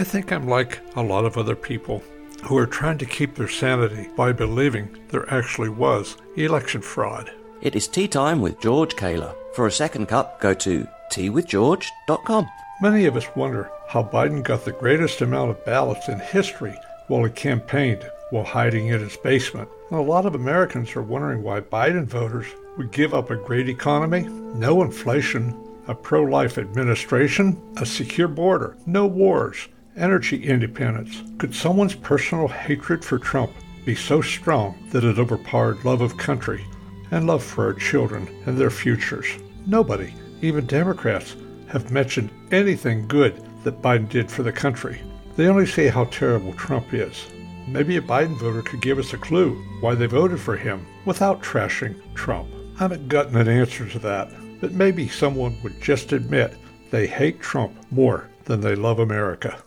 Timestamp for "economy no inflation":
23.68-25.58